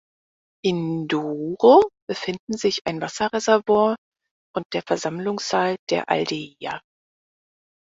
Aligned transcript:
In 0.63 1.05
Douro 1.07 1.83
befinden 2.09 2.53
sich 2.57 2.79
ein 2.87 2.99
Wasserreservoir 3.01 3.95
und 4.55 4.65
der 4.73 4.81
Versammlungssaal 4.81 5.75
der 5.91 6.09
Aldeia. 6.09 6.81